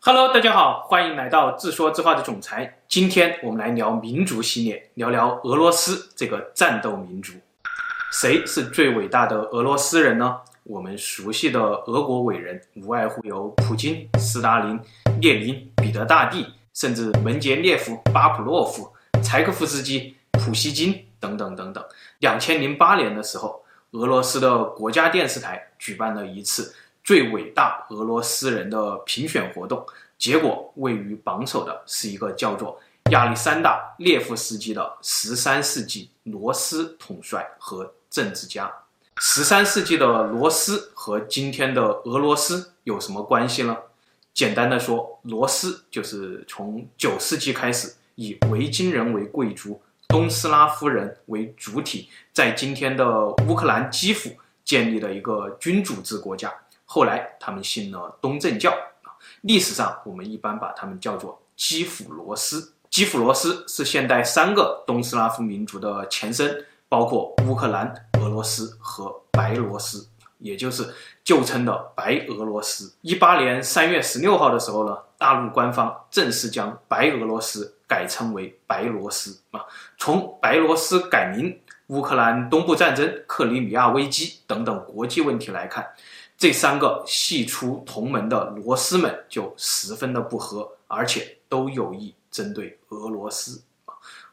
[0.00, 2.78] Hello，大家好，欢迎来到自说自话的总裁。
[2.86, 7.32] 今天我们来聊民族系列，聊聊俄罗斯这个战斗民族。
[8.12, 10.40] 谁是最伟大的俄罗斯人呢？
[10.62, 14.80] 我们熟悉的俄国伟人无外乎有普京、斯大林、
[15.20, 21.84] 列宁、彼得大帝，甚至门捷列夫、巴甫洛夫、柴可夫斯基、普希金等等等等。
[22.20, 26.72] 两千零八年的时候，俄罗斯的国家电视台举办了一次
[27.08, 29.82] 最伟大俄罗斯人的评选活动，
[30.18, 32.78] 结果位于榜首的是一个叫做
[33.12, 38.70] 亚历山大列夫斯基的十三世纪罗斯统帅和政治家。
[39.22, 43.74] 十三世纪的罗斯和今天的俄罗斯有什么关系呢？
[44.34, 54.28] 简单的说，罗斯就是从九世纪开始以维京人为贵族、东斯拉夫人为主体，在今天的乌克兰基辅
[54.62, 56.52] 建立的一个君主制国家。
[56.90, 58.70] 后来他们信了东正教
[59.02, 62.72] 啊，历史上我们一般把他们叫做基辅罗斯。
[62.88, 70.08] 基辅罗斯是现代三个东斯拉夫民族的前身，包括乌克兰、俄罗斯和白罗斯，
[70.38, 72.90] 也就是旧称的白俄罗斯。
[73.02, 79.60] 一八年三月十六号的时候呢，大陆官方正式将白俄罗斯改称为白罗斯啊。
[79.98, 85.86] 从白罗斯改名、乌克兰东部战争、克里米亚危机等等国际问题来看。
[86.38, 93.60] 这三个系出同门的罗斯们就十分的不和，而且都有意针对俄罗斯。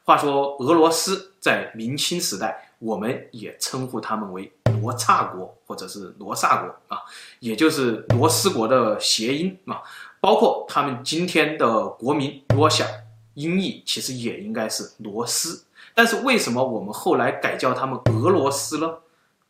[0.04, 7.02] 话说俄罗斯在明清时代，我们也称呼他们为罗刹国或者是罗刹国啊，
[7.40, 9.82] 也就是罗斯国的谐音啊。
[10.20, 12.86] 包括他们今天的国名罗小，
[13.34, 15.64] 音译其实也应该是罗斯。
[15.92, 18.94] 但是为什么我们后来改叫他们俄罗斯呢？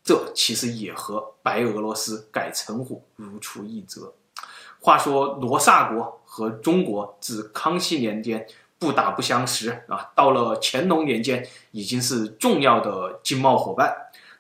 [0.07, 4.15] 这其实也和白俄罗斯改称呼如出一辙。
[4.79, 8.47] 话说罗刹国和中国自康熙年间
[8.79, 13.93] 不打不相识啊，到了乾隆年间已经是重要的经贸伙伴。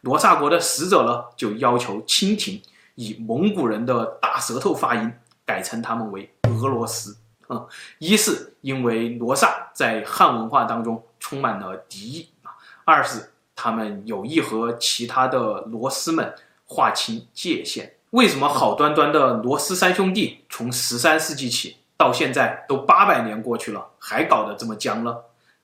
[0.02, 2.62] 罗刹国的使者呢，就要求清廷
[2.94, 5.12] 以蒙古人的大舌头发音
[5.44, 7.16] 改称他们为俄罗斯。
[7.48, 7.66] 嗯，
[7.98, 12.54] 一是因为罗刹在汉文化当中充满了敌意啊，
[12.84, 13.32] 二是。
[13.56, 16.32] 他们有意和其他的罗斯们
[16.66, 17.94] 划清界限。
[18.10, 25.16] 为什么好端端的罗斯三兄弟从十三世纪起到现在都八百年过去了，还搞得这么僵呢？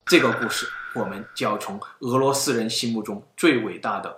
[0.06, 4.16] 这个故事我们就要从俄罗斯人心目中最伟大的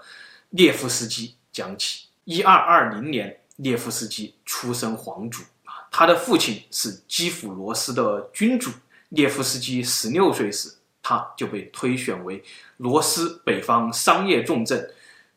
[0.50, 2.06] 列夫斯基讲起。
[2.24, 8.70] 一二二零年，列夫斯基出身皇族啊，他的父亲是基辅罗斯的君主。
[9.10, 10.68] 列夫斯基十六岁时，
[11.04, 12.42] 他就被推选为
[12.78, 14.90] 罗斯北方商业重镇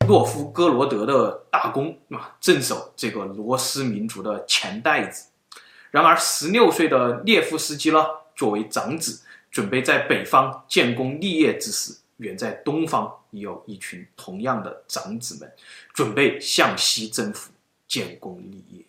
[0.08, 5.28] 诺夫哥罗德的大公啊，镇守这个罗斯民族的钱袋子。
[5.92, 15.52] 然而，十六岁的列夫斯基呢，作为长子，准备在北方建功立业之时，远在东方也有一群同样的长子们，
[15.94, 17.52] 准备向西征服，
[17.88, 18.86] 建功立业。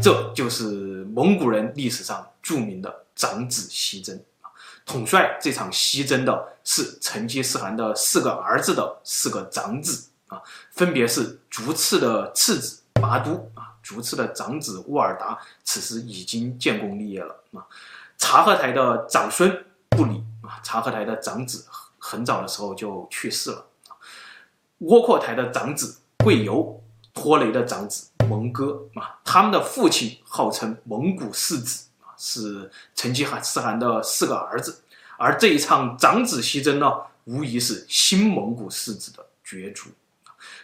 [0.00, 0.64] 这就是
[1.12, 4.20] 蒙古人历史上著名的长子西征。
[4.92, 10.38] 统帅这场西征的是成吉思汗的四个儿子的四个长子啊，
[10.70, 17.64] 分别是竹赤的次子拔都啊，竹赤的长子斡尔达此时已经建功立业了啊，
[18.18, 21.64] 察合台的长孙不里啊，察合台的长子
[21.96, 23.96] 很早的时候就去世了啊，
[24.80, 26.82] 窝阔台的长子贵由，
[27.14, 31.86] 拖雷的长子蒙哥啊，他们的父亲号称蒙古四子。
[32.22, 34.80] 是成吉思汗的四个儿子，
[35.18, 36.86] 而这一场长子西征呢，
[37.24, 39.90] 无疑是新蒙古世子的角逐。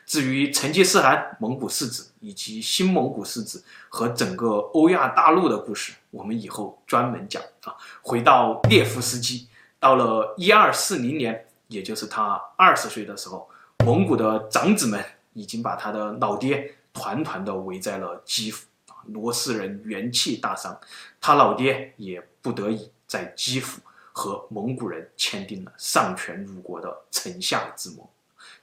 [0.07, 7.75] 至于成吉思汗、蒙古世子以及新蒙古世子和整个欧亚大陆的故事，我们以后专门讲啊。
[8.03, 9.49] 回到列夫斯基，
[9.81, 13.49] 到了一二四零年，也就是他二十岁的时候，
[13.85, 18.68] 蒙古的长子们已经把他的老爹团团的围在了基辅。
[19.09, 20.79] 罗斯人元气大伤，
[21.21, 23.81] 他老爹也不得已在基辅
[24.13, 28.07] 和蒙古人签订了丧权辱国的城下之盟，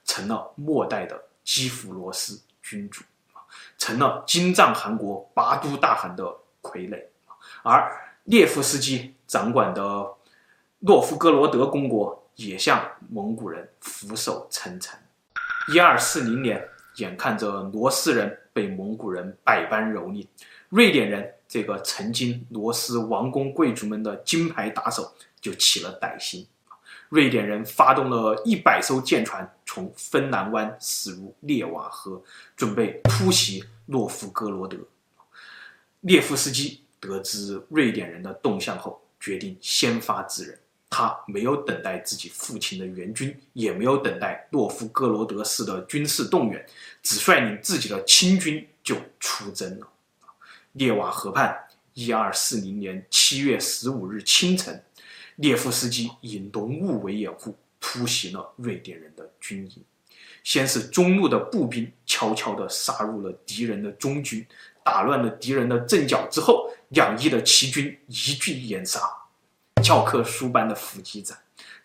[0.03, 3.03] 成了末代的基辅罗斯君主，
[3.77, 6.23] 成了金帐汗国拔都大汗的
[6.61, 7.03] 傀儡。
[7.63, 10.13] 而列夫斯基掌管的
[10.79, 14.99] 诺夫哥罗德公国也向蒙古人俯首称臣。
[15.73, 16.67] 一二四零年，
[16.97, 18.41] 眼看着罗斯人。
[18.55, 20.25] 被蒙古人百般蹂躏，
[20.69, 26.47] 瑞典人这个曾经罗斯王公贵族们的金牌打手就起了歹心。
[27.09, 32.23] 瑞典人发动了一百艘舰船，从芬兰湾驶入列瓦河，
[32.55, 34.77] 准备突袭诺夫哥罗德。
[35.99, 40.59] 列夫斯基得知瑞典人的动向后，决定先发制人。
[40.97, 46.65] 他没有等待自己父亲的援军，也没有等待诺夫哥罗德市的军事动员，
[47.03, 49.87] 只率领自己的亲军就出征了。
[50.71, 51.53] 列瓦河畔，
[51.95, 54.81] 一二四零年七月十五日清晨，
[55.35, 59.83] 列夫斯基以浓雾为掩护，突袭了瑞典人的军营。
[60.45, 64.47] 先是中路的步兵悄悄地杀入了敌人的中军，
[64.81, 69.01] 打乱了敌人的阵脚之后，两翼的齐军一拒严杀，
[69.83, 71.37] 教科书般的伏击战。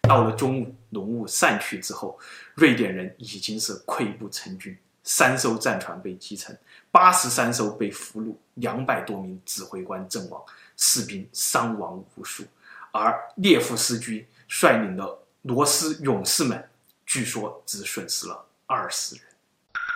[0.02, 2.19] 到了中午，浓雾散去之后，
[2.54, 6.58] 瑞典人已经是溃不成军，三艘战船被击沉，
[6.90, 10.42] 八十三艘被俘虏，两百多名指挥官阵亡，
[10.76, 12.44] 士兵伤亡无数，
[12.92, 16.69] 而列夫斯基率领的罗斯勇士们，
[17.04, 18.46] 据说只损失了。
[18.64, 19.25] 二十人，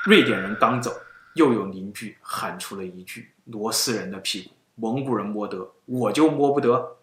[0.05, 0.95] 瑞典人刚走，
[1.35, 6.97] 又有邻居喊出了一句：“罗斯人的屁股，蒙古人摸得，我就摸不得。”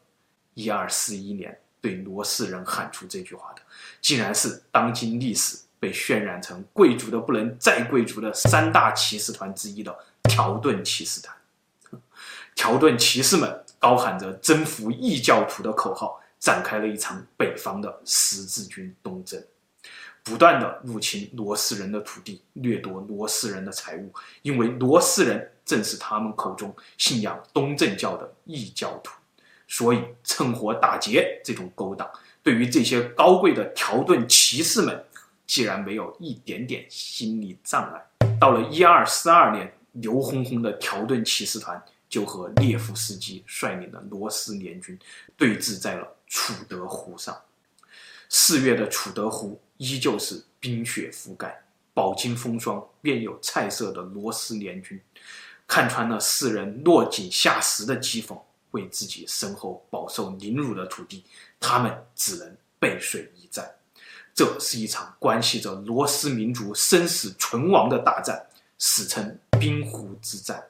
[0.53, 3.62] 一二四一年，对罗斯人喊出这句话的，
[4.01, 11.36] 竟然是当今历史被渲染成贵族的不能再贵族的三大骑士团之一的条顿骑士团。
[12.53, 19.44] 条顿骑士们高喊着征服异教徒的口号，展开了一场北方的十字军东征。
[20.24, 24.13] 不断地入侵罗斯人的土地，掠夺罗斯人的财物，
[24.44, 29.13] 因为罗斯人正是他们口中信仰东正教的异教徒，
[29.71, 32.06] 所以趁火打劫这种勾当，
[32.44, 35.06] 对于这些高贵的条顿骑士们，
[35.47, 38.27] 既然没有一点点心理障碍。
[38.38, 45.00] 到了一二四二年，牛哄哄的条顿骑士团就和列夫斯基率领的罗斯联军
[45.38, 47.33] 对峙在了楚德湖上。
[48.27, 49.59] 四月的楚德湖。
[49.83, 51.59] 依旧是冰雪覆盖，
[51.91, 55.01] 饱经风霜，便有菜色的罗斯联军，
[55.65, 58.39] 看穿了世人落井下石的讥讽，
[58.71, 61.23] 为自己身后饱受凌辱的土地，
[61.59, 63.69] 他们只能背水一战。
[64.33, 68.47] 这是一场关系着罗斯民族生死存亡的大战，
[68.77, 70.63] 史称冰湖之战。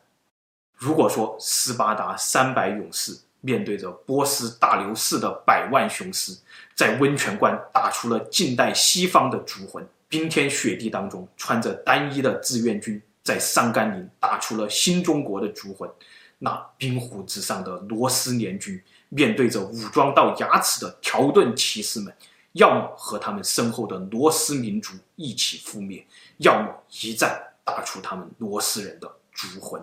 [0.75, 6.35] 如果说斯巴达三百勇士，面对着波斯大流士的百万雄师，
[6.75, 15.87] 在温泉关打出了近代西方的烛魂；冰天雪地当中，穿着单衣的志愿军在上甘岭打出了新中国的烛魂。
[16.43, 22.11] 那冰湖之上的罗斯联军，面对着武装到牙齿的条顿骑士们，
[22.53, 26.03] 要么和他们身后的罗斯民族一起覆灭，
[26.37, 29.79] 要么一战打出他们罗斯人的烛魂。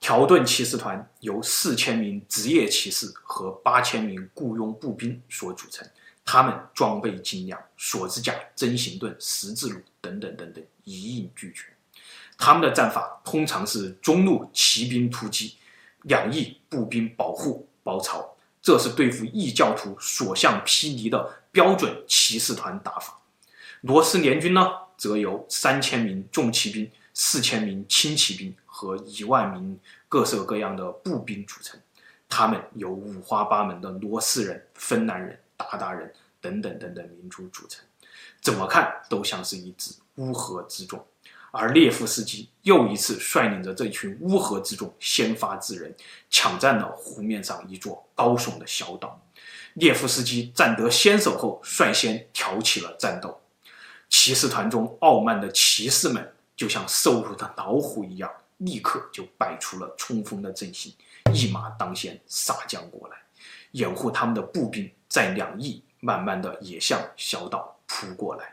[0.00, 5.86] 条顿骑士团由四千名职业骑士和八千名雇佣步兵所组成，
[6.24, 11.66] 他们装备精良，锁子甲、针形盾、十字弩等等等等一应俱全。
[12.38, 15.56] 他们的战法通常是中路骑兵突击，
[16.02, 23.20] 两翼步兵保护包抄，这是对付异教徒所向披靡的标准骑士团打法。
[23.82, 28.54] 罗斯联军呢，则由三千名重骑兵、四千名轻骑兵。
[28.72, 31.78] 和一万名各色各样的步兵组成，
[32.30, 36.10] 他们由五花八门的罗斯人、芬兰人、鞑靼人
[36.40, 37.84] 等等等等民族组成，
[38.40, 41.04] 怎么看都像是一支乌合之众。
[41.50, 45.94] 而列夫斯基又一次率领着这群乌合之众先发制人，
[46.30, 49.20] 抢占了湖面上一座高耸的小岛。
[49.74, 53.40] 列夫斯基占得先手后，率先挑起了战斗。
[54.08, 58.30] 骑士团中傲慢的骑士们就像瘦弱的老虎一样。
[58.60, 60.92] 立刻就摆出了冲锋的阵型，
[61.32, 63.16] 一马当先杀将过来，
[63.70, 68.52] 掩护他们的步兵在两翼慢慢的也向小岛扑过来。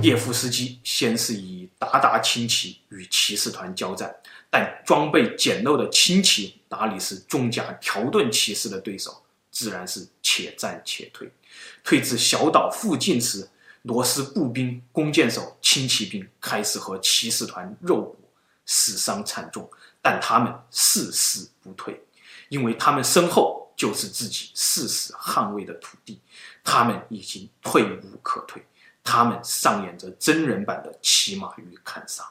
[0.00, 4.14] 列夫斯基先是以鞑靼轻骑与骑士团交战，
[4.50, 11.30] 但装备简陋的轻骑哪里是重甲条顿骑士的对手，自然是且战且退。
[11.82, 13.48] 退至小岛附近时，
[13.82, 18.16] 罗斯步兵、弓箭手、轻骑兵开始和骑士团肉搏。
[18.70, 19.66] 死伤惨重，
[20.02, 21.98] 但他们誓死不退，
[22.50, 26.20] 因为他们身后就是自己誓死捍卫的土地，
[26.62, 28.62] 他们已经退无可退，
[29.10, 32.22] 他们上演着真人版的骑马与砍杀，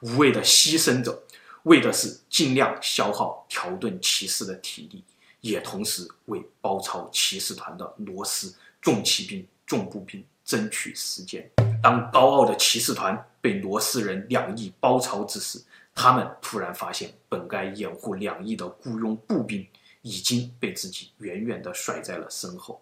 [0.00, 1.22] 无畏的牺牲者，
[1.62, 5.02] 为的是尽量消耗条顿骑士的体力，
[5.40, 11.50] 也同时为包抄骑士团的罗斯重骑兵、重步兵争取时间。
[11.82, 15.58] 当高傲的骑士团被罗斯人两翼包抄之时，
[15.96, 19.66] 他们突然发现，本该掩护两翼的雇佣步兵
[20.02, 22.80] 已经被自己远远地甩在了身后，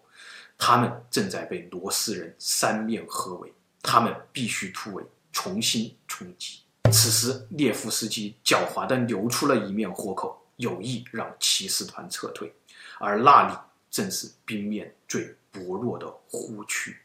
[0.57, 6.59] 他们正在被罗斯人三面合围，他们必须突围，重新冲击。
[6.91, 12.53] 此时，列夫斯基狡猾地留出了一面豁口，有意让骑士团撤退，
[12.99, 13.57] 而那里
[13.89, 16.97] 正是冰面最薄弱的湖区。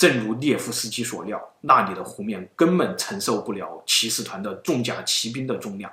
[0.00, 5.92] 正如列夫斯基所料，那里的湖面根本承受不了骑士团的重甲骑兵的重量，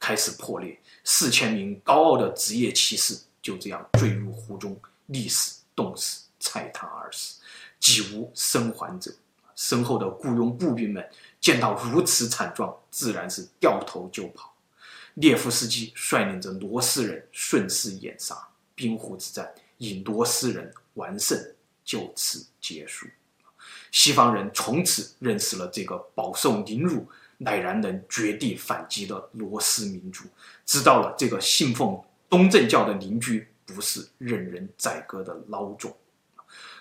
[0.00, 0.76] 开始破裂。
[1.04, 4.76] 四千名高傲的职业骑士就这样坠入湖中，
[5.08, 7.40] 溺死、冻死、踩踏而死，
[7.78, 9.14] 几无生还者。
[9.54, 11.08] 身后的雇佣步兵们
[11.40, 14.52] 见到如此惨状，自然是掉头就跑。
[15.14, 18.36] 列夫斯基率领着罗斯人顺势掩杀，
[18.74, 21.40] 冰湖之战以罗斯人完胜
[21.84, 23.06] 就此结束。
[23.98, 30.24] 西方人从此认识了这个饱受凌辱乃然能绝地反击的罗斯民族，
[30.66, 31.98] 知道了这个信奉
[32.28, 35.96] 东正教的邻居不是任人宰割的孬种。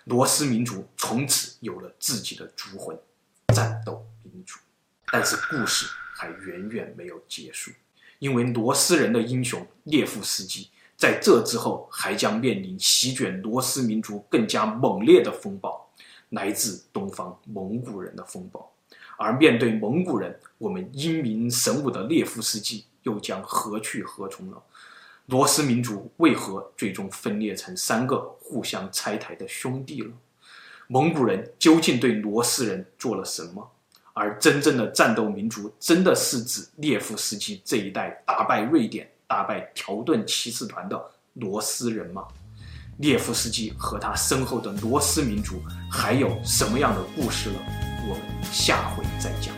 [0.03, 2.99] 罗斯民族从此有了自己的族魂——
[3.55, 4.59] 战斗民族。
[5.05, 7.71] 但是故事还远远没有结束，
[8.19, 15.84] 因为罗斯人的英雄列夫斯基在这之后还将面临席卷罗斯民族更加猛烈的风暴，
[16.29, 18.71] 来自东方蒙古人的风暴。
[19.17, 24.57] 而面对蒙古人，我们英明神武的列夫斯基又将何去何从呢？
[25.27, 30.11] 罗斯民族为何最终分裂成三个互相拆台的兄弟了？
[30.87, 33.71] 蒙古人究竟对罗斯人做了什么？
[34.13, 42.27] 而真正的战斗民族真的是指列夫斯基这一代打败瑞典、打败条顿骑士团的罗斯人吗？
[42.97, 45.61] 列夫斯基和他身后的罗斯民族
[45.91, 47.59] 还有什么样的故事呢？
[48.07, 48.21] 我们
[48.51, 49.53] 下回再讲。